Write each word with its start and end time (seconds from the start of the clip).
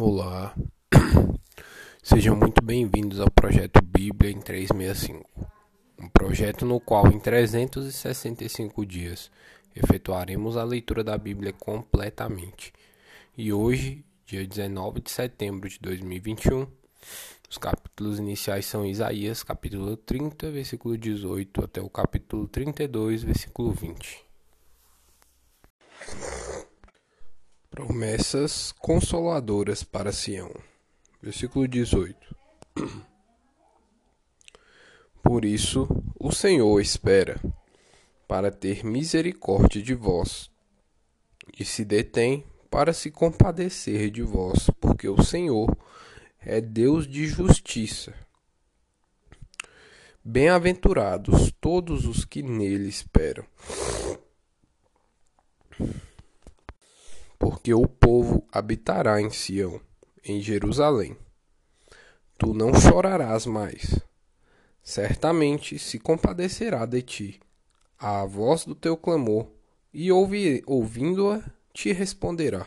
Olá, 0.00 0.54
sejam 2.00 2.36
muito 2.36 2.62
bem-vindos 2.62 3.18
ao 3.18 3.28
projeto 3.28 3.82
Bíblia 3.82 4.30
em 4.30 4.40
365, 4.40 5.28
um 5.98 6.08
projeto 6.08 6.64
no 6.64 6.78
qual 6.78 7.08
em 7.08 7.18
365 7.18 8.86
dias 8.86 9.28
efetuaremos 9.74 10.56
a 10.56 10.62
leitura 10.62 11.02
da 11.02 11.18
Bíblia 11.18 11.52
completamente. 11.52 12.72
E 13.36 13.52
hoje, 13.52 14.04
dia 14.24 14.46
19 14.46 15.00
de 15.00 15.10
setembro 15.10 15.68
de 15.68 15.80
2021, 15.80 16.68
os 17.50 17.58
capítulos 17.58 18.20
iniciais 18.20 18.66
são 18.66 18.86
Isaías, 18.86 19.42
capítulo 19.42 19.96
30, 19.96 20.48
versículo 20.52 20.96
18, 20.96 21.64
até 21.64 21.80
o 21.80 21.90
capítulo 21.90 22.46
32, 22.46 23.24
versículo 23.24 23.72
20. 23.72 24.24
Promessas 27.70 28.72
consoladoras 28.72 29.84
para 29.84 30.10
Sião. 30.10 30.52
Versículo 31.22 31.68
18. 31.68 32.36
Por 35.22 35.44
isso 35.44 35.86
o 36.18 36.32
Senhor 36.32 36.80
espera 36.80 37.40
para 38.26 38.50
ter 38.50 38.84
misericórdia 38.84 39.82
de 39.82 39.94
vós, 39.94 40.50
e 41.58 41.64
se 41.64 41.84
detém 41.84 42.44
para 42.70 42.92
se 42.92 43.10
compadecer 43.10 44.10
de 44.10 44.22
vós, 44.22 44.70
porque 44.80 45.08
o 45.08 45.22
Senhor 45.22 45.76
é 46.40 46.60
Deus 46.60 47.06
de 47.06 47.26
justiça. 47.26 48.14
Bem-aventurados 50.24 51.52
todos 51.60 52.06
os 52.06 52.24
que 52.24 52.42
nele 52.42 52.88
esperam 52.88 53.46
porque 57.38 57.72
o 57.72 57.86
povo 57.86 58.44
habitará 58.50 59.20
em 59.20 59.30
Sião, 59.30 59.80
em 60.24 60.40
Jerusalém. 60.40 61.16
Tu 62.36 62.52
não 62.52 62.74
chorarás 62.74 63.46
mais. 63.46 64.00
Certamente 64.82 65.78
se 65.78 65.98
compadecerá 65.98 66.84
de 66.86 67.02
ti 67.02 67.40
a 67.98 68.24
voz 68.24 68.64
do 68.64 68.74
teu 68.74 68.96
clamor, 68.96 69.48
e 69.92 70.10
ouvindo-a 70.12 71.42
te 71.72 71.92
responderá. 71.92 72.64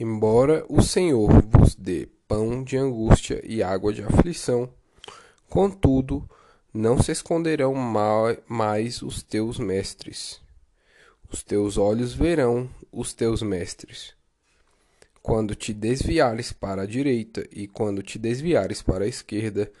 Embora 0.00 0.64
o 0.68 0.80
Senhor 0.80 1.42
vos 1.42 1.74
dê 1.74 2.08
pão 2.26 2.64
de 2.64 2.78
angústia 2.78 3.40
e 3.44 3.62
água 3.62 3.92
de 3.92 4.02
aflição, 4.02 4.72
contudo, 5.48 6.28
não 6.72 7.02
se 7.02 7.12
esconderão 7.12 7.74
mais 7.74 9.02
os 9.02 9.22
teus 9.22 9.58
mestres 9.58 10.41
os 11.32 11.42
teus 11.42 11.78
olhos 11.78 12.12
verão 12.12 12.68
os 12.92 13.14
teus 13.14 13.40
mestres. 13.40 14.14
Quando 15.22 15.54
te 15.54 15.72
desviares 15.72 16.52
para 16.52 16.82
a 16.82 16.86
direita 16.86 17.48
e 17.50 17.66
quando 17.66 18.02
te 18.02 18.18
desviares 18.18 18.82
para 18.82 19.04
a 19.04 19.08
esquerda, 19.08 19.72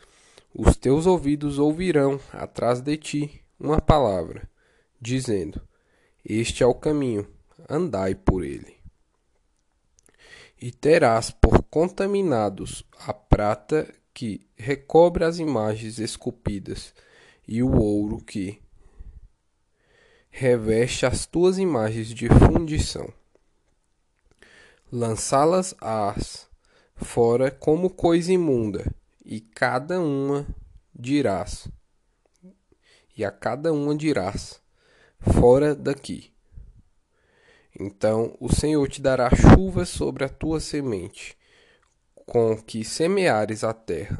os 0.54 0.76
teus 0.76 1.04
ouvidos 1.04 1.58
ouvirão 1.58 2.18
atrás 2.32 2.80
de 2.80 2.96
ti 2.96 3.42
uma 3.60 3.80
palavra, 3.80 4.48
dizendo: 5.00 5.60
Este 6.24 6.62
é 6.62 6.66
o 6.66 6.74
caminho, 6.74 7.26
andai 7.68 8.14
por 8.14 8.44
ele. 8.44 8.76
E 10.60 10.70
terás 10.70 11.30
por 11.30 11.62
contaminados 11.64 12.84
a 13.00 13.12
prata 13.12 13.92
que 14.14 14.46
recobre 14.56 15.24
as 15.24 15.38
imagens 15.38 15.98
esculpidas, 15.98 16.94
e 17.46 17.62
o 17.62 17.76
ouro 17.76 18.18
que 18.18 18.61
reveste 20.34 21.04
as 21.04 21.26
tuas 21.26 21.58
imagens 21.58 22.08
de 22.08 22.26
fundição. 22.26 23.12
Lançá-las-ás 24.90 26.48
fora 26.96 27.50
como 27.50 27.90
coisa 27.90 28.32
imunda, 28.32 28.90
e 29.24 29.40
cada 29.40 30.00
uma 30.00 30.46
dirás, 30.94 31.68
e 33.16 33.24
a 33.24 33.30
cada 33.30 33.74
uma 33.74 33.94
dirás, 33.94 34.60
fora 35.20 35.74
daqui. 35.74 36.32
Então 37.78 38.34
o 38.40 38.52
Senhor 38.52 38.88
te 38.88 39.02
dará 39.02 39.28
chuva 39.34 39.84
sobre 39.84 40.24
a 40.24 40.28
tua 40.30 40.60
semente, 40.60 41.36
com 42.26 42.56
que 42.56 42.84
semeares 42.84 43.62
a 43.62 43.74
terra, 43.74 44.18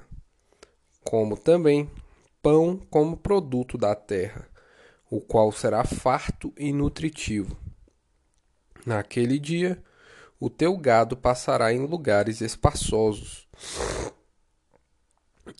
como 1.03 1.39
também 1.39 1.91
pão 2.43 2.77
como 2.91 3.17
produto 3.17 3.78
da 3.78 3.95
terra 3.95 4.52
o 5.12 5.21
qual 5.21 5.53
será 5.53 5.84
farto 5.84 6.55
e 6.56 6.73
nutritivo. 6.73 7.55
Naquele 8.87 9.39
dia, 9.39 9.78
o 10.41 10.49
teu 10.49 10.75
gado 10.75 11.19
passará 11.19 11.71
em 11.71 11.84
lugares 11.84 12.41
espaçosos. 12.41 13.47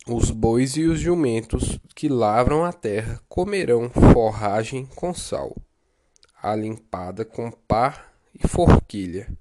Os 0.07 0.31
bois 0.31 0.75
e 0.75 0.85
os 0.85 0.99
jumentos 0.99 1.77
que 1.93 2.09
lavram 2.09 2.65
a 2.65 2.73
terra 2.73 3.21
comerão 3.29 3.91
forragem 3.91 4.87
com 4.87 5.13
sal, 5.13 5.55
alimpada 6.41 7.23
com 7.23 7.51
pá 7.51 8.11
e 8.33 8.47
forquilha. 8.47 9.31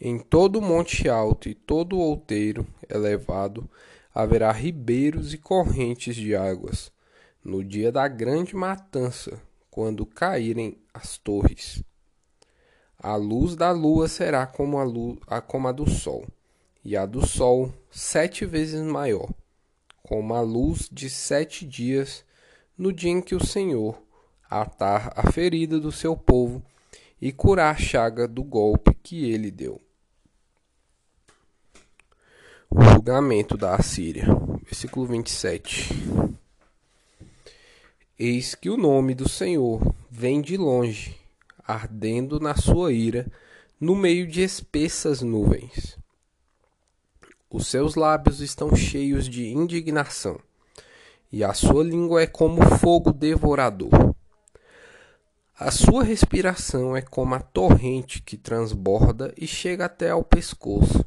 Em 0.00 0.18
todo 0.18 0.62
monte 0.62 1.06
alto 1.06 1.50
e 1.50 1.54
todo 1.54 1.98
outeiro 1.98 2.66
elevado 2.88 3.68
haverá 4.14 4.50
ribeiros 4.50 5.34
e 5.34 5.36
correntes 5.38 6.16
de 6.16 6.34
águas 6.34 6.90
no 7.44 7.64
dia 7.64 7.90
da 7.90 8.06
grande 8.06 8.54
matança, 8.54 9.40
quando 9.70 10.04
caírem 10.04 10.76
as 10.92 11.16
torres. 11.16 11.82
A 12.98 13.16
luz 13.16 13.56
da 13.56 13.70
lua 13.70 14.08
será 14.08 14.46
como 14.46 14.78
a, 14.78 14.84
luz, 14.84 15.18
como 15.46 15.68
a 15.68 15.72
do 15.72 15.88
sol, 15.88 16.26
e 16.84 16.96
a 16.96 17.06
do 17.06 17.26
sol 17.26 17.72
sete 17.90 18.44
vezes 18.44 18.82
maior, 18.82 19.30
como 20.02 20.34
a 20.34 20.40
luz 20.40 20.88
de 20.92 21.08
sete 21.08 21.66
dias, 21.66 22.24
no 22.76 22.92
dia 22.92 23.10
em 23.10 23.22
que 23.22 23.34
o 23.34 23.44
Senhor 23.44 24.02
atar 24.48 25.12
a 25.14 25.30
ferida 25.30 25.78
do 25.78 25.92
seu 25.92 26.16
povo 26.16 26.62
e 27.20 27.30
curar 27.30 27.74
a 27.74 27.78
chaga 27.78 28.26
do 28.26 28.42
golpe 28.42 28.94
que 29.02 29.30
ele 29.30 29.50
deu. 29.50 29.80
O 32.68 32.82
julgamento 32.82 33.56
da 33.56 33.74
Assíria. 33.74 34.26
Versículo 34.64 35.06
27. 35.06 36.19
Eis 38.22 38.54
que 38.54 38.68
o 38.68 38.76
nome 38.76 39.14
do 39.14 39.26
Senhor 39.26 39.94
vem 40.10 40.42
de 40.42 40.54
longe, 40.58 41.18
ardendo 41.66 42.38
na 42.38 42.54
sua 42.54 42.92
ira, 42.92 43.26
no 43.80 43.96
meio 43.96 44.26
de 44.26 44.42
espessas 44.42 45.22
nuvens. 45.22 45.96
Os 47.48 47.68
seus 47.68 47.94
lábios 47.94 48.40
estão 48.40 48.76
cheios 48.76 49.26
de 49.26 49.46
indignação, 49.46 50.38
e 51.32 51.42
a 51.42 51.54
sua 51.54 51.82
língua 51.82 52.20
é 52.20 52.26
como 52.26 52.60
fogo 52.76 53.10
devorador. 53.10 54.14
A 55.58 55.70
sua 55.70 56.04
respiração 56.04 56.94
é 56.94 57.00
como 57.00 57.34
a 57.34 57.40
torrente 57.40 58.20
que 58.20 58.36
transborda 58.36 59.32
e 59.34 59.46
chega 59.46 59.86
até 59.86 60.10
ao 60.10 60.22
pescoço, 60.22 61.02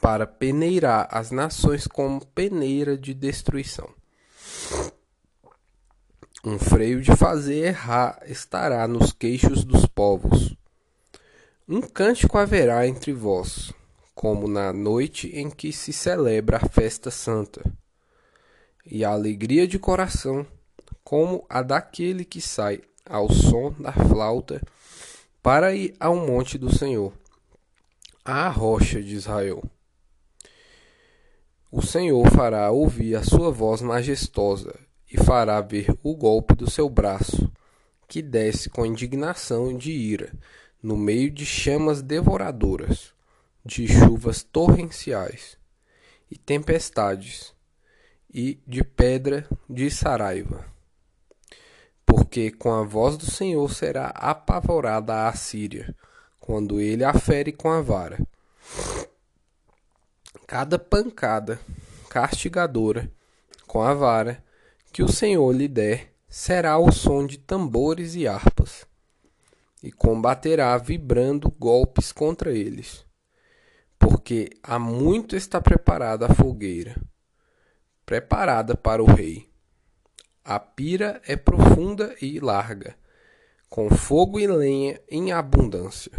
para 0.00 0.26
peneirar 0.26 1.06
as 1.10 1.30
nações 1.30 1.86
como 1.86 2.24
peneira 2.28 2.96
de 2.96 3.12
destruição. 3.12 3.90
Um 6.48 6.60
freio 6.60 7.02
de 7.02 7.10
fazer 7.16 7.66
errar 7.66 8.22
estará 8.24 8.86
nos 8.86 9.12
queixos 9.12 9.64
dos 9.64 9.84
povos. 9.84 10.56
Um 11.68 11.80
cântico 11.80 12.38
haverá 12.38 12.86
entre 12.86 13.12
vós, 13.12 13.72
como 14.14 14.46
na 14.46 14.72
noite 14.72 15.26
em 15.34 15.50
que 15.50 15.72
se 15.72 15.92
celebra 15.92 16.58
a 16.58 16.68
festa 16.68 17.10
santa, 17.10 17.68
e 18.84 19.04
a 19.04 19.10
alegria 19.10 19.66
de 19.66 19.76
coração, 19.76 20.46
como 21.02 21.44
a 21.48 21.62
daquele 21.62 22.24
que 22.24 22.40
sai 22.40 22.80
ao 23.04 23.28
som 23.28 23.72
da 23.72 23.92
flauta 23.92 24.62
para 25.42 25.74
ir 25.74 25.96
ao 25.98 26.14
monte 26.14 26.56
do 26.56 26.72
Senhor, 26.72 27.12
à 28.24 28.48
rocha 28.48 29.02
de 29.02 29.16
Israel. 29.16 29.64
O 31.72 31.82
Senhor 31.82 32.24
fará 32.30 32.70
ouvir 32.70 33.16
a 33.16 33.24
sua 33.24 33.50
voz 33.50 33.82
majestosa 33.82 34.85
e 35.10 35.16
fará 35.16 35.60
ver 35.60 35.96
o 36.02 36.14
golpe 36.14 36.54
do 36.54 36.70
seu 36.70 36.88
braço, 36.88 37.50
que 38.08 38.22
desce 38.22 38.68
com 38.68 38.86
indignação 38.86 39.76
de 39.76 39.92
ira, 39.92 40.32
no 40.82 40.96
meio 40.96 41.30
de 41.30 41.44
chamas 41.44 42.02
devoradoras, 42.02 43.12
de 43.64 43.88
chuvas 43.88 44.42
torrenciais 44.42 45.56
e 46.30 46.36
tempestades, 46.36 47.54
e 48.32 48.60
de 48.66 48.84
pedra 48.84 49.48
de 49.68 49.90
saraiva. 49.90 50.66
Porque 52.04 52.50
com 52.50 52.72
a 52.72 52.82
voz 52.82 53.16
do 53.16 53.24
Senhor 53.24 53.72
será 53.72 54.08
apavorada 54.08 55.14
a 55.14 55.28
Assíria, 55.28 55.94
quando 56.38 56.78
ele 56.78 57.02
a 57.02 57.14
fere 57.14 57.50
com 57.50 57.70
a 57.70 57.80
vara. 57.80 58.18
Cada 60.46 60.78
pancada 60.78 61.58
castigadora 62.10 63.10
com 63.66 63.82
a 63.82 63.94
vara 63.94 64.44
que 64.96 65.02
o 65.02 65.12
Senhor 65.12 65.54
lhe 65.54 65.68
der 65.68 66.10
será 66.26 66.78
o 66.78 66.90
som 66.90 67.26
de 67.26 67.36
tambores 67.36 68.14
e 68.14 68.26
harpas. 68.26 68.86
e 69.82 69.92
combaterá 69.92 70.74
vibrando 70.78 71.50
golpes 71.50 72.12
contra 72.12 72.50
eles. 72.50 73.04
Porque 73.98 74.48
há 74.62 74.78
muito 74.78 75.36
está 75.36 75.60
preparada 75.60 76.24
a 76.24 76.34
fogueira, 76.34 76.96
preparada 78.06 78.74
para 78.74 79.02
o 79.02 79.06
rei. 79.06 79.50
A 80.42 80.58
pira 80.58 81.20
é 81.26 81.36
profunda 81.36 82.16
e 82.18 82.40
larga, 82.40 82.96
com 83.68 83.90
fogo 83.90 84.40
e 84.40 84.46
lenha 84.46 84.98
em 85.10 85.30
abundância. 85.30 86.12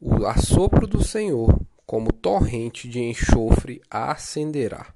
O 0.00 0.24
assopro 0.24 0.86
do 0.86 1.02
Senhor, 1.02 1.60
como 1.84 2.12
torrente 2.12 2.88
de 2.88 3.00
enxofre, 3.00 3.82
a 3.90 4.12
acenderá. 4.12 4.94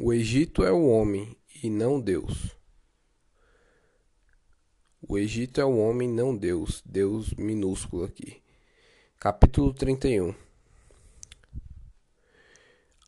O 0.00 0.12
Egito 0.12 0.62
é 0.62 0.70
o 0.70 0.86
homem 0.86 1.36
e 1.60 1.68
não 1.68 2.00
Deus. 2.00 2.56
O 5.02 5.18
Egito 5.18 5.60
é 5.60 5.64
o 5.64 5.76
homem, 5.76 6.08
não 6.08 6.36
Deus. 6.36 6.80
Deus 6.86 7.34
minúsculo 7.34 8.04
aqui. 8.04 8.40
Capítulo 9.18 9.74
31 9.74 10.32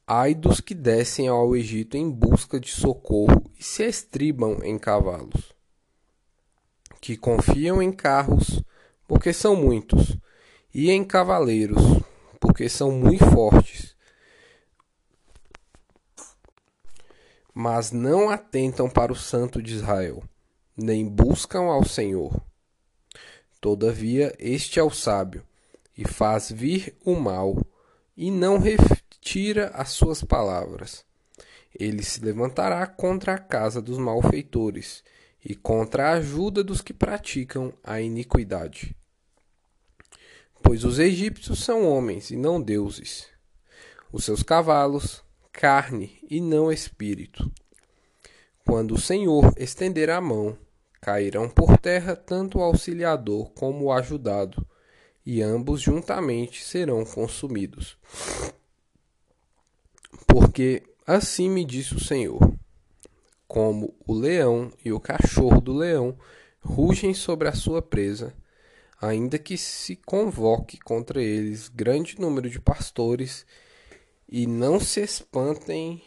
Ai 0.05 0.35
dos 0.35 0.61
que 0.61 0.75
descem 0.75 1.29
ao 1.29 1.55
Egito 1.55 1.97
em 1.97 2.11
busca 2.11 2.59
de 2.59 2.73
socorro 2.73 3.49
e 3.57 3.63
se 3.63 3.85
estribam 3.85 4.59
em 4.65 4.77
cavalos, 4.77 5.55
que 7.01 7.17
confiam 7.17 7.81
em 7.81 7.93
carros 7.93 8.65
porque 9.07 9.33
são 9.33 9.55
muitos, 9.55 10.17
e 10.75 10.91
em 10.91 11.05
cavaleiros, 11.05 12.03
porque 12.41 12.69
são 12.69 12.91
muito 12.91 13.25
fortes. 13.27 13.90
Mas 17.63 17.93
não 17.93 18.31
atentam 18.31 18.89
para 18.89 19.13
o 19.13 19.15
Santo 19.15 19.61
de 19.61 19.75
Israel, 19.75 20.23
nem 20.75 21.07
buscam 21.07 21.65
ao 21.65 21.85
Senhor. 21.85 22.41
Todavia, 23.61 24.35
este 24.39 24.81
é 24.81 24.83
o 24.83 24.89
sábio, 24.89 25.45
e 25.95 26.09
faz 26.09 26.51
vir 26.51 26.97
o 27.05 27.15
mal, 27.15 27.63
e 28.17 28.31
não 28.31 28.59
retira 28.59 29.69
as 29.75 29.91
suas 29.91 30.25
palavras. 30.25 31.05
Ele 31.79 32.03
se 32.03 32.25
levantará 32.25 32.87
contra 32.87 33.35
a 33.35 33.39
casa 33.39 33.83
dos 33.83 33.99
malfeitores, 33.99 35.05
e 35.45 35.55
contra 35.55 36.09
a 36.09 36.13
ajuda 36.13 36.65
dos 36.65 36.81
que 36.81 36.95
praticam 36.95 37.75
a 37.85 38.01
iniquidade 38.01 38.97
pois 40.63 40.85
os 40.85 40.99
egípcios 40.99 41.65
são 41.65 41.89
homens 41.89 42.31
e 42.31 42.37
não 42.37 42.61
deuses. 42.61 43.27
Os 44.13 44.25
seus 44.25 44.43
cavalos, 44.43 45.23
carne 45.53 46.19
e 46.29 46.41
não 46.41 46.71
espírito. 46.71 47.51
Quando 48.65 48.95
o 48.95 49.01
Senhor 49.01 49.53
estender 49.57 50.11
a 50.11 50.21
mão, 50.21 50.57
cairão 51.01 51.49
por 51.49 51.79
terra 51.79 52.15
tanto 52.15 52.59
o 52.59 52.63
auxiliador 52.63 53.51
como 53.51 53.87
o 53.87 53.93
ajudado, 53.93 54.67
e 55.25 55.43
ambos 55.43 55.81
juntamente 55.81 56.65
serão 56.65 57.05
consumidos. 57.05 57.99
Porque 60.27 60.83
assim 61.07 61.49
me 61.49 61.65
disse 61.65 61.95
o 61.95 62.01
Senhor: 62.01 62.41
como 63.47 63.95
o 64.07 64.15
leão 64.15 64.73
e 64.85 64.93
o 64.93 65.01
cachorro 65.01 65.61
do 65.61 65.73
leão 65.73 66.17
rugem 66.61 67.13
sobre 67.13 67.49
a 67.49 67.53
sua 67.53 67.83
presa, 67.83 68.33
ainda 69.01 69.39
que 69.39 69.57
se 69.57 69.97
convoque 69.97 70.79
contra 70.79 71.21
eles 71.21 71.69
grande 71.69 72.21
número 72.21 72.49
de 72.49 72.61
pastores, 72.61 73.45
e 74.31 74.47
não 74.47 74.79
se 74.79 75.01
espantem 75.01 76.01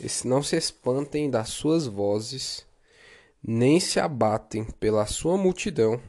e 0.00 0.26
não 0.26 0.42
se 0.42 0.56
espantem 0.56 1.30
das 1.30 1.50
suas 1.50 1.86
vozes, 1.86 2.66
nem 3.42 3.78
se 3.78 4.00
abatem 4.00 4.64
pela 4.64 5.06
sua 5.06 5.36
multidão. 5.36 6.02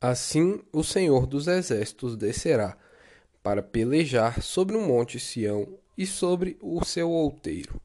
Assim 0.00 0.62
o 0.70 0.84
Senhor 0.84 1.26
dos 1.26 1.48
Exércitos 1.48 2.16
descerá 2.16 2.76
para 3.42 3.62
pelejar 3.62 4.42
sobre 4.42 4.76
o 4.76 4.80
monte 4.80 5.18
Sião 5.18 5.78
e 5.96 6.06
sobre 6.06 6.58
o 6.60 6.84
seu 6.84 7.10
outeiro. 7.10 7.80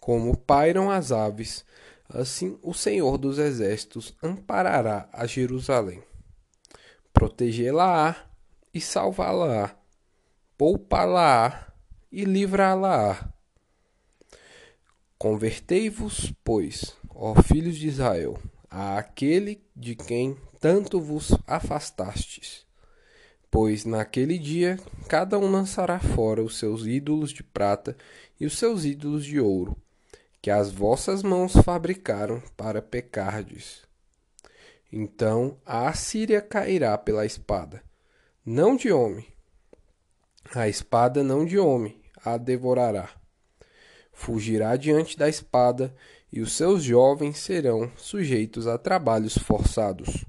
Como 0.00 0.36
pairam 0.36 0.90
as 0.90 1.12
aves, 1.12 1.64
assim 2.08 2.58
o 2.62 2.74
Senhor 2.74 3.18
dos 3.18 3.38
Exércitos 3.38 4.14
amparará 4.22 5.08
a 5.12 5.26
Jerusalém. 5.26 6.02
Protegê-la-á 7.12 8.16
e 8.72 8.80
salvá-la-á, 8.80 9.76
poupá-la-á 10.58 11.72
e 12.10 12.24
livrá-la-á. 12.24 13.28
Convertei-vos, 15.16 16.32
pois, 16.44 16.96
ó 17.10 17.40
filhos 17.42 17.76
de 17.76 17.88
Israel, 17.88 18.38
a 18.68 18.98
aquele 18.98 19.64
de 19.74 19.94
quem 19.94 20.36
tanto 20.60 21.00
vos 21.00 21.32
afastastes 21.46 22.64
Pois 23.54 23.84
naquele 23.84 24.36
dia 24.36 24.80
cada 25.08 25.38
um 25.38 25.48
lançará 25.48 26.00
fora 26.00 26.42
os 26.42 26.58
seus 26.58 26.88
ídolos 26.88 27.30
de 27.30 27.44
prata 27.44 27.96
e 28.40 28.44
os 28.44 28.58
seus 28.58 28.84
ídolos 28.84 29.24
de 29.24 29.38
ouro, 29.38 29.76
que 30.44 30.50
as 30.50 30.70
vossas 30.70 31.22
mãos 31.22 31.54
fabricaram 31.64 32.42
para 32.54 32.82
pecardes. 32.82 33.80
Então 34.92 35.56
a 35.64 35.88
Assíria 35.88 36.42
cairá 36.42 36.98
pela 36.98 37.24
espada, 37.24 37.82
não 38.44 38.76
de 38.76 38.92
homem. 38.92 39.26
A 40.54 40.68
espada 40.68 41.24
não 41.24 41.46
de 41.46 41.58
homem 41.58 41.98
a 42.22 42.36
devorará. 42.36 43.08
Fugirá 44.12 44.76
diante 44.76 45.16
da 45.16 45.30
espada, 45.30 45.96
e 46.30 46.42
os 46.42 46.52
seus 46.52 46.82
jovens 46.82 47.38
serão 47.38 47.90
sujeitos 47.96 48.66
a 48.66 48.76
trabalhos 48.76 49.38
forçados. 49.38 50.26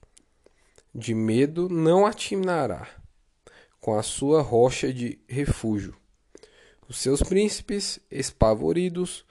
De 0.94 1.14
medo 1.14 1.68
não 1.68 2.06
atinará 2.06 2.88
com 3.82 4.00
a 4.00 4.02
sua 4.02 4.42
rocha 4.42 4.94
de 4.94 5.20
refúgio. 5.28 5.94
Os 6.88 7.00
seus 7.00 7.22
príncipes, 7.22 8.00
espavoridos, 8.10 9.26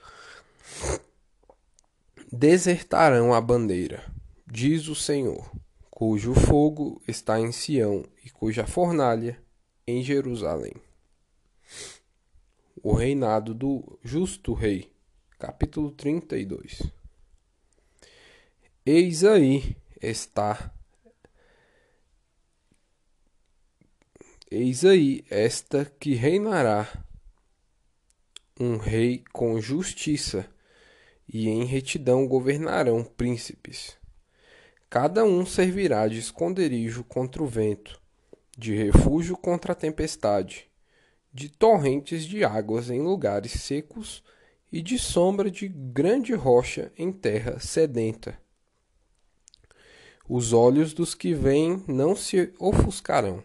desertarão 2.31 3.33
a 3.33 3.41
bandeira, 3.41 4.03
diz 4.45 4.87
o 4.87 4.95
Senhor, 4.95 5.49
cujo 5.89 6.33
fogo 6.33 7.01
está 7.07 7.39
em 7.39 7.51
Sião 7.51 8.03
e 8.23 8.29
cuja 8.29 8.65
fornalha 8.65 9.41
em 9.87 10.03
Jerusalém. 10.03 10.73
O 12.83 12.93
reinado 12.93 13.53
do 13.53 13.97
justo 14.03 14.53
rei, 14.53 14.91
capítulo 15.39 15.91
32. 15.91 16.81
Eis 18.85 19.23
aí 19.23 19.75
está 20.01 20.71
Eis 24.51 24.85
aí 24.85 25.25
esta 25.29 25.85
que 25.99 26.13
reinará 26.13 26.87
um 28.59 28.77
rei 28.77 29.23
com 29.33 29.59
justiça, 29.59 30.47
e 31.37 31.49
em 31.49 31.65
retidão 31.65 32.25
governarão 32.25 33.03
príncipes. 33.03 33.97
Cada 34.89 35.25
um 35.25 35.45
servirá 35.45 36.07
de 36.07 36.17
esconderijo 36.17 37.03
contra 37.03 37.43
o 37.43 37.45
vento, 37.45 37.99
de 38.57 38.73
refúgio 38.73 39.35
contra 39.35 39.73
a 39.73 39.75
tempestade, 39.75 40.71
de 41.33 41.49
torrentes 41.49 42.23
de 42.23 42.45
águas 42.45 42.89
em 42.89 43.01
lugares 43.01 43.51
secos 43.51 44.23
e 44.71 44.81
de 44.81 44.97
sombra 44.97 45.51
de 45.51 45.67
grande 45.67 46.33
rocha 46.33 46.89
em 46.97 47.11
terra 47.11 47.59
sedenta. 47.59 48.39
Os 50.29 50.53
olhos 50.53 50.93
dos 50.93 51.13
que 51.13 51.33
veem 51.33 51.83
não 51.85 52.15
se 52.15 52.53
ofuscarão 52.57 53.43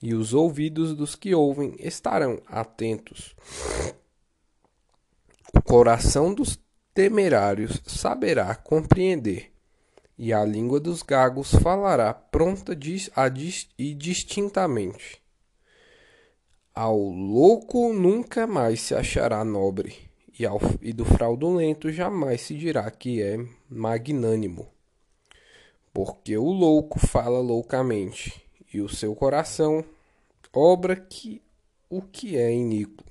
e 0.00 0.14
os 0.14 0.32
ouvidos 0.32 0.96
dos 0.96 1.14
que 1.14 1.34
ouvem 1.34 1.76
estarão 1.78 2.40
atentos. 2.46 3.36
O 5.54 5.60
coração 5.60 6.32
dos 6.32 6.61
temerários 6.94 7.80
saberá 7.86 8.54
compreender, 8.54 9.52
e 10.18 10.32
a 10.32 10.44
língua 10.44 10.78
dos 10.78 11.02
gagos 11.02 11.54
falará 11.54 12.12
pronta 12.12 12.76
e 13.78 13.94
distintamente. 13.94 15.22
Ao 16.74 16.96
louco 16.98 17.92
nunca 17.92 18.46
mais 18.46 18.80
se 18.80 18.94
achará 18.94 19.44
nobre, 19.44 19.96
e, 20.38 20.46
ao, 20.46 20.60
e 20.80 20.92
do 20.92 21.04
fraudulento 21.04 21.90
jamais 21.90 22.40
se 22.42 22.54
dirá 22.54 22.90
que 22.90 23.22
é 23.22 23.38
magnânimo. 23.68 24.68
Porque 25.92 26.36
o 26.36 26.50
louco 26.50 26.98
fala 26.98 27.40
loucamente, 27.40 28.42
e 28.72 28.80
o 28.80 28.88
seu 28.88 29.14
coração 29.14 29.84
obra 30.54 30.96
que 30.96 31.42
o 31.88 32.02
que 32.02 32.36
é 32.36 32.52
iníquo, 32.52 33.04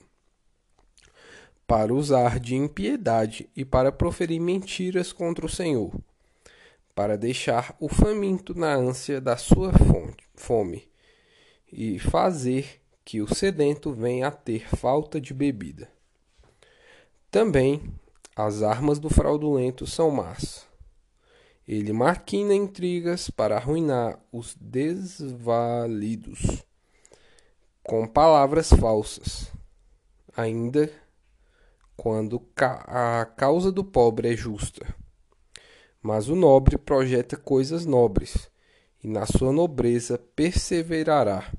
para 1.71 1.93
usar 1.93 2.37
de 2.37 2.53
impiedade 2.53 3.49
e 3.55 3.63
para 3.63 3.93
proferir 3.93 4.41
mentiras 4.41 5.13
contra 5.13 5.45
o 5.45 5.49
Senhor, 5.49 5.95
para 6.93 7.17
deixar 7.17 7.73
o 7.79 7.87
faminto 7.87 8.53
na 8.53 8.75
ânsia 8.75 9.21
da 9.21 9.37
sua 9.37 9.71
fome 10.35 10.91
e 11.71 11.97
fazer 11.97 12.81
que 13.05 13.21
o 13.21 13.33
sedento 13.33 13.93
venha 13.93 14.27
a 14.27 14.31
ter 14.31 14.67
falta 14.75 15.21
de 15.21 15.33
bebida. 15.33 15.87
Também 17.31 17.81
as 18.35 18.63
armas 18.63 18.99
do 18.99 19.09
fraudulento 19.09 19.87
são 19.87 20.11
más. 20.11 20.67
Ele 21.65 21.93
maquina 21.93 22.53
intrigas 22.53 23.29
para 23.29 23.55
arruinar 23.55 24.19
os 24.29 24.57
desvalidos 24.59 26.65
com 27.81 28.05
palavras 28.05 28.73
falsas, 28.73 29.49
ainda 30.35 30.91
quando 32.01 32.41
a 32.57 33.25
causa 33.37 33.71
do 33.71 33.83
pobre 33.83 34.33
é 34.33 34.35
justa. 34.35 34.95
Mas 36.01 36.29
o 36.29 36.35
nobre 36.35 36.75
projeta 36.75 37.37
coisas 37.37 37.85
nobres, 37.85 38.49
e 39.03 39.07
na 39.07 39.27
sua 39.27 39.53
nobreza 39.53 40.17
perseverará. 40.17 41.53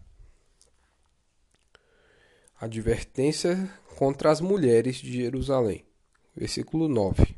Advertência 2.60 3.70
contra 3.96 4.32
as 4.32 4.40
mulheres 4.40 4.96
de 4.96 5.12
Jerusalém. 5.12 5.86
Versículo 6.34 6.88
9. 6.88 7.36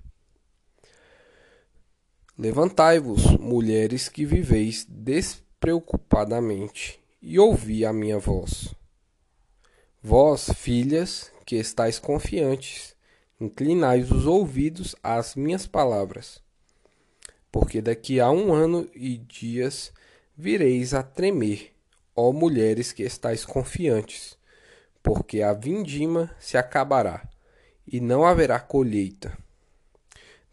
Levantai-vos, 2.39 3.37
mulheres 3.37 4.09
que 4.09 4.25
viveis 4.25 4.87
despreocupadamente, 4.89 6.99
e 7.21 7.39
ouvi 7.39 7.85
a 7.85 7.93
minha 7.93 8.19
voz. 8.19 8.75
Vós, 10.03 10.49
filhas, 10.57 11.31
que 11.45 11.57
estáis 11.57 11.99
confiantes, 11.99 12.94
inclinai 13.41 14.00
os 14.00 14.26
ouvidos 14.26 14.95
às 15.03 15.35
minhas 15.35 15.67
palavras. 15.67 16.43
Porque 17.50 17.81
daqui 17.81 18.21
a 18.21 18.31
um 18.31 18.53
ano 18.53 18.88
e 18.95 19.17
dias 19.19 19.93
vireis 20.37 20.95
a 20.95 21.03
tremer, 21.03 21.73
ó 22.14 22.33
mulheres 22.33 22.93
que 22.93 23.03
estáis 23.03 23.45
confiantes, 23.45 24.37
porque 25.03 25.43
a 25.43 25.53
vindima 25.53 26.35
se 26.38 26.57
acabará, 26.57 27.29
e 27.87 28.00
não 28.00 28.25
haverá 28.25 28.59
colheita. 28.59 29.37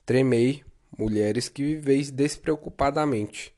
Tremei, 0.05 0.63
mulheres 0.97 1.47
que 1.47 1.63
viveis 1.63 2.11
despreocupadamente. 2.11 3.55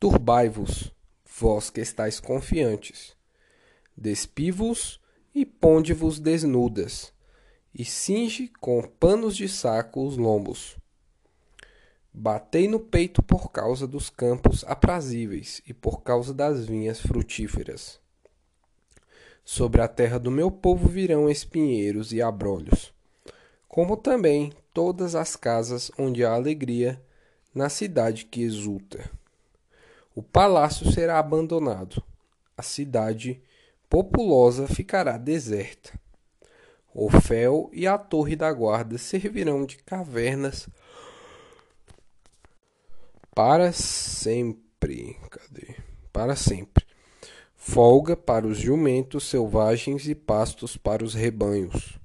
Turbai-vos, 0.00 0.92
vós 1.38 1.70
que 1.70 1.80
estáis 1.80 2.18
confiantes. 2.18 3.16
Despi-vos 3.96 5.00
e 5.34 5.46
ponde-vos 5.46 6.18
desnudas, 6.18 7.12
e 7.74 7.84
cinge 7.84 8.52
com 8.60 8.82
panos 8.82 9.36
de 9.36 9.48
saco 9.48 10.06
os 10.06 10.16
lombos. 10.16 10.76
Batei 12.12 12.68
no 12.68 12.78
peito 12.78 13.22
por 13.22 13.50
causa 13.50 13.86
dos 13.86 14.10
campos 14.10 14.64
aprazíveis 14.64 15.62
e 15.66 15.72
por 15.72 16.02
causa 16.02 16.34
das 16.34 16.66
vinhas 16.66 17.00
frutíferas. 17.00 17.98
Sobre 19.44 19.80
a 19.80 19.88
terra 19.88 20.18
do 20.18 20.30
meu 20.30 20.50
povo 20.50 20.86
virão 20.86 21.28
espinheiros 21.28 22.12
e 22.12 22.20
abrolhos, 22.20 22.92
como 23.66 23.96
também 23.96 24.52
todas 24.74 25.14
as 25.14 25.36
casas 25.36 25.90
onde 25.98 26.24
há 26.24 26.32
alegria, 26.32 27.02
na 27.54 27.68
cidade 27.68 28.26
que 28.26 28.42
exulta. 28.42 29.10
O 30.14 30.22
palácio 30.22 30.90
será 30.92 31.18
abandonado, 31.18 32.02
a 32.56 32.62
cidade 32.62 33.42
populosa 33.88 34.66
ficará 34.68 35.16
deserta. 35.16 35.98
O 36.94 37.10
fel 37.10 37.70
e 37.72 37.86
a 37.86 37.96
torre 37.96 38.36
da 38.36 38.52
guarda 38.52 38.98
servirão 38.98 39.64
de 39.64 39.78
cavernas 39.78 40.68
para 43.34 43.72
sempre. 43.72 45.16
Cadê? 45.30 45.76
Para 46.12 46.36
sempre. 46.36 46.84
Folga 47.54 48.16
para 48.16 48.46
os 48.46 48.58
jumentos 48.58 49.24
selvagens 49.24 50.06
e 50.06 50.14
pastos 50.14 50.76
para 50.76 51.02
os 51.02 51.14
rebanhos. 51.14 51.98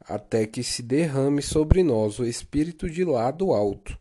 Até 0.00 0.46
que 0.46 0.62
se 0.62 0.82
derrame 0.82 1.40
sobre 1.40 1.82
nós 1.82 2.18
o 2.18 2.26
espírito 2.26 2.90
de 2.90 3.04
lá 3.04 3.30
do 3.30 3.52
alto. 3.52 3.98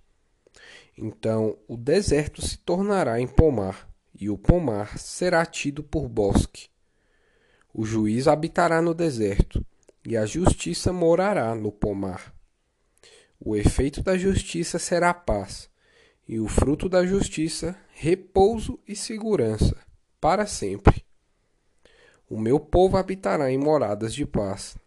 Então 0.97 1.57
o 1.67 1.77
deserto 1.77 2.41
se 2.41 2.57
tornará 2.57 3.19
em 3.19 3.27
pomar, 3.27 3.89
e 4.13 4.29
o 4.29 4.37
pomar 4.37 4.97
será 4.97 5.45
tido 5.45 5.83
por 5.83 6.07
bosque. 6.07 6.69
O 7.77 7.83
juiz 7.83 8.25
habitará 8.25 8.81
no 8.81 8.93
deserto, 8.93 9.61
e 10.07 10.15
a 10.15 10.25
justiça 10.25 10.93
morará 10.93 11.53
no 11.53 11.73
pomar. 11.73 12.33
O 13.37 13.53
efeito 13.53 14.01
da 14.01 14.17
justiça 14.17 14.79
será 14.79 15.13
paz, 15.13 15.69
e 16.25 16.39
o 16.39 16.47
fruto 16.47 16.87
da 16.87 17.05
justiça, 17.05 17.77
repouso 17.91 18.79
e 18.87 18.95
segurança, 18.95 19.75
para 20.21 20.47
sempre. 20.47 21.03
O 22.29 22.39
meu 22.39 22.61
povo 22.61 22.95
habitará 22.95 23.51
em 23.51 23.57
moradas 23.57 24.13
de 24.13 24.25
paz, 24.25 24.77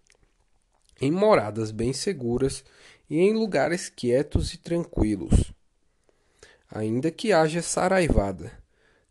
em 0.98 1.10
moradas 1.10 1.70
bem 1.70 1.92
seguras 1.92 2.64
e 3.10 3.18
em 3.18 3.34
lugares 3.34 3.90
quietos 3.90 4.54
e 4.54 4.56
tranquilos. 4.56 5.52
Ainda 6.70 7.10
que 7.10 7.34
haja 7.34 7.60
saraivada, 7.60 8.50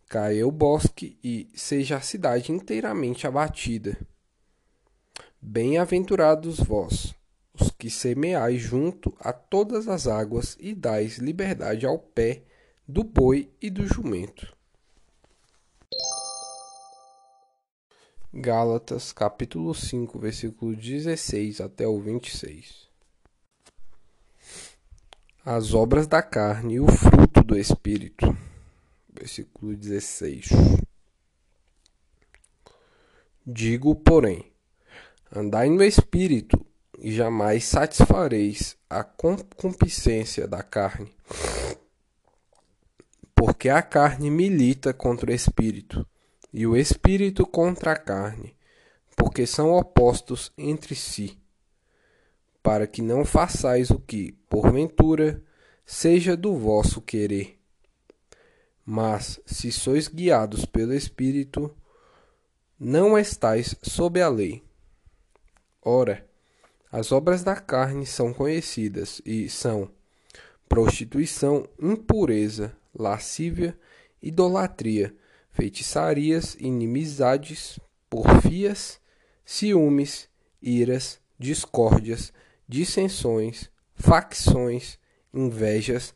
caia 0.07 0.47
o 0.47 0.51
bosque 0.51 1.17
e 1.23 1.49
seja 1.53 1.97
a 1.97 2.01
cidade 2.01 2.51
inteiramente 2.51 3.27
abatida. 3.27 3.97
Bem-aventurados 5.41 6.59
vós, 6.59 7.13
os 7.53 7.69
que 7.71 7.89
semeais 7.89 8.61
junto 8.61 9.15
a 9.19 9.33
todas 9.33 9.87
as 9.87 10.07
águas 10.07 10.57
e 10.59 10.73
dais 10.73 11.17
liberdade 11.17 11.85
ao 11.85 11.99
pé 11.99 12.43
do 12.87 13.03
boi 13.03 13.51
e 13.61 13.69
do 13.69 13.85
jumento. 13.85 14.55
Gálatas 18.33 19.11
capítulo 19.11 19.73
5, 19.73 20.19
versículo 20.19 20.75
16 20.75 21.59
até 21.59 21.87
o 21.87 21.99
26. 21.99 22.87
As 25.43 25.73
obras 25.73 26.07
da 26.07 26.21
carne 26.21 26.75
e 26.75 26.79
o 26.79 26.87
fruto 26.87 27.41
do 27.43 27.57
espírito. 27.57 28.46
Versículo 29.17 29.75
16. 29.75 30.49
Digo, 33.43 33.95
porém, 33.95 34.51
andai 35.35 35.69
no 35.69 35.83
espírito 35.83 36.63
e 36.99 37.11
jamais 37.11 37.63
satisfareis 37.63 38.77
a 38.87 39.03
concupiscência 39.03 40.47
da 40.47 40.61
carne. 40.61 41.11
Porque 43.33 43.69
a 43.69 43.81
carne 43.81 44.29
milita 44.29 44.93
contra 44.93 45.31
o 45.31 45.33
espírito, 45.33 46.07
e 46.53 46.67
o 46.67 46.77
espírito 46.77 47.45
contra 47.45 47.93
a 47.93 47.97
carne, 47.97 48.55
porque 49.15 49.47
são 49.47 49.71
opostos 49.71 50.51
entre 50.55 50.93
si, 50.93 51.39
para 52.61 52.85
que 52.85 53.01
não 53.01 53.25
façais 53.25 53.89
o 53.89 53.99
que, 53.99 54.33
porventura, 54.47 55.43
seja 55.85 56.37
do 56.37 56.55
vosso 56.55 57.01
querer. 57.01 57.56
Mas, 58.89 59.37
se 59.45 59.69
sois 59.69 60.07
guiados 60.07 60.63
pelo 60.63 60.93
Espírito, 60.93 61.75
não 62.79 63.17
estais 63.17 63.75
sob 63.83 64.21
a 64.21 64.29
lei. 64.29 64.63
Ora, 65.81 66.25
as 66.89 67.11
obras 67.11 67.43
da 67.43 67.57
carne 67.57 68.05
são 68.05 68.33
conhecidas 68.33 69.21
e 69.25 69.49
são 69.49 69.91
prostituição, 70.69 71.67
impureza, 71.77 72.73
lascívia, 72.97 73.77
idolatria, 74.21 75.13
feitiçarias, 75.51 76.55
inimizades, 76.57 77.77
porfias, 78.09 79.01
ciúmes, 79.43 80.29
iras, 80.61 81.19
discórdias, 81.37 82.31
dissensões, 82.65 83.69
facções, 83.95 84.97
invejas, 85.33 86.15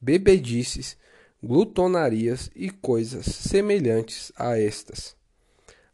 bebedices, 0.00 0.96
glutonarias 1.42 2.50
e 2.54 2.70
coisas 2.70 3.26
semelhantes 3.26 4.30
a 4.36 4.58
estas, 4.58 5.16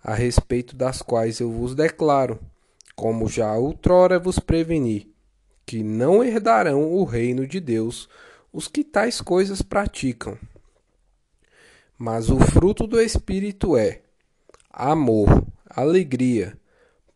a 0.03 0.15
respeito 0.15 0.77
das 0.77 1.01
quais 1.01 1.41
eu 1.41 1.51
vos 1.51 1.75
declaro 1.75 2.39
como 2.95 3.29
já 3.29 3.55
outrora 3.55 4.19
vos 4.19 4.41
preveni, 4.41 5.15
que 5.65 5.85
não 5.85 6.25
herdarão 6.25 6.93
o 6.93 7.05
reino 7.05 7.47
de 7.47 7.61
Deus 7.61 8.09
os 8.53 8.67
que 8.67 8.83
tais 8.83 9.21
coisas 9.21 9.63
praticam. 9.63 10.37
Mas 11.97 12.29
o 12.29 12.41
fruto 12.41 12.87
do 12.87 13.01
Espírito 13.01 13.77
é 13.77 14.03
amor, 14.69 15.47
alegria, 15.65 16.59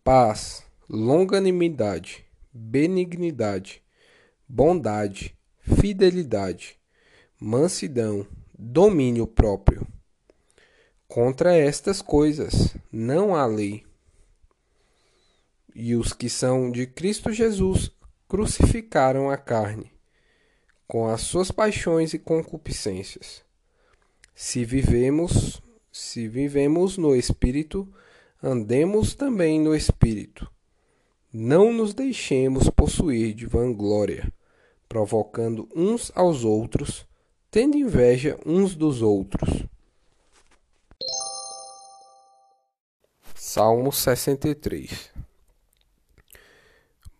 paz, 0.04 0.64
longanimidade, 0.88 2.24
benignidade, 2.52 3.82
bondade, 4.48 5.36
fidelidade, 5.58 6.78
mansidão, 7.44 8.24
domínio 8.56 9.26
próprio. 9.26 9.84
Contra 11.08 11.52
estas 11.52 12.00
coisas 12.00 12.76
não 12.90 13.34
há 13.34 13.44
lei 13.44 13.84
e 15.74 15.96
os 15.96 16.12
que 16.12 16.30
são 16.30 16.70
de 16.70 16.86
Cristo 16.86 17.32
Jesus 17.32 17.90
crucificaram 18.28 19.28
a 19.28 19.36
carne, 19.36 19.90
com 20.86 21.08
as 21.08 21.22
suas 21.22 21.50
paixões 21.50 22.14
e 22.14 22.18
concupiscências. 22.18 23.42
Se 24.36 24.64
vivemos, 24.64 25.60
se 25.90 26.28
vivemos 26.28 26.96
no 26.96 27.16
Espírito, 27.16 27.92
andemos 28.40 29.16
também 29.16 29.60
no 29.60 29.74
Espírito. 29.74 30.48
Não 31.32 31.72
nos 31.72 31.92
deixemos 31.92 32.70
possuir 32.70 33.34
de 33.34 33.46
vanglória, 33.46 34.32
provocando 34.88 35.68
uns 35.74 36.12
aos 36.14 36.44
outros, 36.44 37.04
tendo 37.52 37.76
inveja 37.76 38.36
uns 38.44 38.74
dos 38.74 39.02
outros. 39.02 39.64
Salmo 43.36 43.92
63 43.92 45.12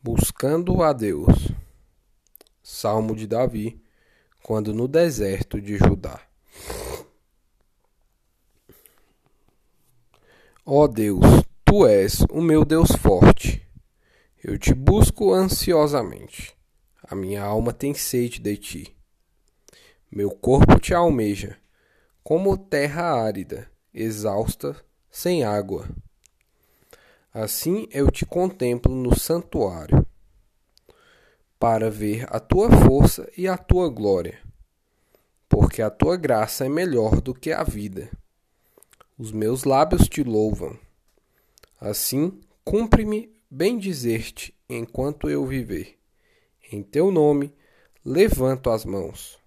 Buscando 0.02 0.82
a 0.82 0.92
Deus 0.92 1.52
Salmo 2.60 3.14
de 3.14 3.28
Davi, 3.28 3.80
quando 4.42 4.74
no 4.74 4.88
deserto 4.88 5.60
de 5.60 5.76
Judá. 5.76 6.20
Ó 10.64 10.88
Deus, 10.88 11.20
tu 11.64 11.86
és 11.86 12.24
o 12.30 12.40
meu 12.40 12.64
Deus 12.64 12.90
forte 12.92 13.62
eu 14.44 14.58
te 14.58 14.74
busco 14.74 15.32
ansiosamente. 15.32 16.52
A 17.04 17.14
minha 17.14 17.44
alma 17.44 17.72
tem 17.72 17.94
sede 17.94 18.40
de 18.40 18.56
ti. 18.56 19.01
Meu 20.14 20.31
corpo 20.31 20.78
te 20.78 20.92
almeja, 20.92 21.57
como 22.23 22.54
terra 22.59 23.14
árida, 23.14 23.66
exausta, 23.95 24.76
sem 25.11 25.42
água. 25.42 25.88
Assim 27.33 27.88
eu 27.90 28.11
te 28.11 28.26
contemplo 28.26 28.95
no 28.95 29.19
santuário, 29.19 30.07
para 31.59 31.90
ver 31.90 32.26
a 32.28 32.38
tua 32.38 32.71
força 32.71 33.26
e 33.38 33.49
a 33.49 33.57
tua 33.57 33.88
glória, 33.88 34.38
porque 35.49 35.81
a 35.81 35.88
tua 35.88 36.19
graça 36.19 36.66
é 36.66 36.69
melhor 36.69 37.23
do 37.23 37.33
que 37.33 37.50
a 37.50 37.62
vida. 37.62 38.11
Os 39.16 39.33
meus 39.33 39.64
lábios 39.64 40.11
te 40.11 40.23
louvam. 40.23 40.78
Assim, 41.81 42.38
cumpre-me 42.62 43.35
bem 43.50 43.78
dizer-te 43.78 44.54
enquanto 44.69 45.31
eu 45.31 45.47
viver. 45.47 45.99
Em 46.71 46.83
teu 46.83 47.11
nome 47.11 47.54
levanto 48.04 48.69
as 48.69 48.85
mãos. 48.85 49.40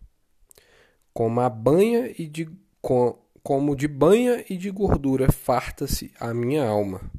Como 1.16 1.40
a 1.40 1.48
banha 1.48 2.14
e 2.20 2.28
de 2.28 2.50
com, 2.82 3.18
como 3.42 3.74
de 3.74 3.88
banha 3.88 4.44
e 4.50 4.58
de 4.58 4.70
gordura 4.70 5.32
farta-se 5.32 6.12
a 6.20 6.34
minha 6.34 6.68
alma. 6.68 7.10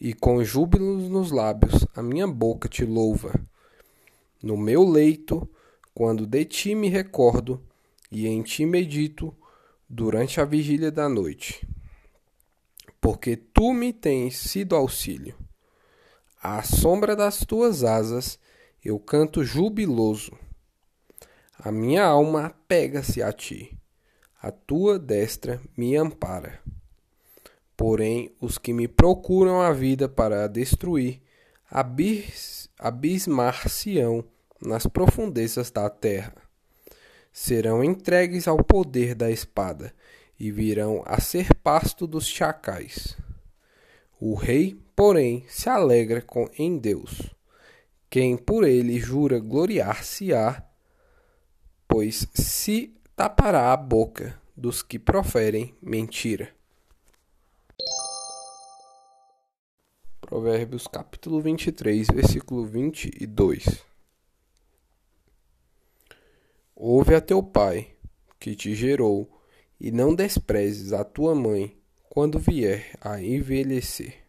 E 0.00 0.14
com 0.14 0.44
júbilos 0.44 1.10
nos 1.10 1.32
lábios 1.32 1.84
a 1.96 2.00
minha 2.00 2.28
boca 2.28 2.68
te 2.68 2.84
louva. 2.84 3.34
No 4.40 4.56
meu 4.56 4.88
leito, 4.88 5.50
quando 5.92 6.24
de 6.24 6.44
ti 6.44 6.76
me 6.76 6.88
recordo 6.88 7.60
e 8.08 8.28
em 8.28 8.40
ti 8.40 8.64
medito 8.64 9.34
durante 9.88 10.40
a 10.40 10.44
vigília 10.44 10.92
da 10.92 11.08
noite. 11.08 11.66
Porque 13.00 13.34
tu 13.34 13.72
me 13.72 13.92
tens 13.92 14.36
sido 14.36 14.76
auxílio. 14.76 15.34
À 16.40 16.62
sombra 16.62 17.16
das 17.16 17.40
tuas 17.44 17.82
asas 17.82 18.38
eu 18.84 18.96
canto 19.00 19.42
jubiloso. 19.42 20.38
A 21.62 21.70
minha 21.70 22.02
alma 22.02 22.46
apega-se 22.46 23.22
a 23.22 23.30
ti, 23.34 23.78
a 24.40 24.50
tua 24.50 24.98
destra 24.98 25.60
me 25.76 25.94
ampara. 25.94 26.58
Porém, 27.76 28.34
os 28.40 28.56
que 28.56 28.72
me 28.72 28.88
procuram 28.88 29.60
a 29.60 29.70
vida 29.70 30.08
para 30.08 30.44
a 30.44 30.48
destruir, 30.48 31.20
abis, 31.70 32.70
abismar-se-ão 32.78 34.24
nas 34.58 34.86
profundezas 34.86 35.70
da 35.70 35.90
terra. 35.90 36.32
Serão 37.30 37.84
entregues 37.84 38.48
ao 38.48 38.64
poder 38.64 39.14
da 39.14 39.30
espada 39.30 39.92
e 40.38 40.50
virão 40.50 41.02
a 41.04 41.20
ser 41.20 41.54
pasto 41.56 42.06
dos 42.06 42.26
chacais. 42.26 43.18
O 44.18 44.34
rei, 44.34 44.80
porém, 44.96 45.44
se 45.46 45.68
alegra 45.68 46.22
com, 46.22 46.48
em 46.58 46.78
Deus. 46.78 47.34
Quem 48.08 48.38
por 48.38 48.64
ele 48.64 48.98
jura 48.98 49.38
gloriar-se-á, 49.38 50.69
pois 51.90 52.28
se 52.32 52.94
tapará 53.16 53.72
a 53.72 53.76
boca 53.76 54.40
dos 54.56 54.80
que 54.80 54.96
proferem 54.96 55.74
mentira. 55.82 56.54
Provérbios 60.20 60.86
capítulo 60.86 61.40
23, 61.40 62.06
versículo 62.14 62.64
22. 62.64 63.84
Ouve 66.76 67.16
a 67.16 67.20
teu 67.20 67.42
pai, 67.42 67.96
que 68.38 68.54
te 68.54 68.72
gerou, 68.72 69.28
e 69.80 69.90
não 69.90 70.14
desprezes 70.14 70.92
a 70.92 71.02
tua 71.02 71.34
mãe, 71.34 71.76
quando 72.08 72.38
vier 72.38 72.96
a 73.00 73.20
envelhecer. 73.20 74.24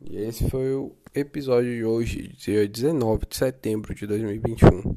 E 0.00 0.16
esse 0.16 0.48
foi 0.48 0.72
o 0.72 0.90
episódio 1.14 1.74
de 1.74 1.84
hoje, 1.84 2.28
dia 2.36 2.68
19 2.68 3.26
de 3.26 3.36
setembro 3.36 3.94
de 3.94 4.06
2021. 4.06 4.96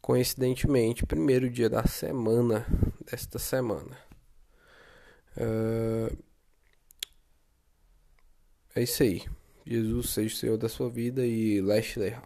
Coincidentemente, 0.00 1.04
primeiro 1.04 1.50
dia 1.50 1.68
da 1.68 1.84
semana 1.84 2.64
desta 3.10 3.38
semana. 3.38 3.98
Uh, 5.36 6.16
é 8.74 8.82
isso 8.82 9.02
aí. 9.02 9.22
Jesus 9.66 10.10
seja 10.10 10.34
o 10.34 10.38
Senhor 10.38 10.56
da 10.56 10.68
sua 10.68 10.88
vida 10.88 11.26
e 11.26 11.60
Leste 11.60 11.98
Leha. 11.98 12.22